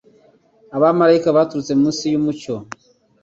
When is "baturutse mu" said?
1.37-1.85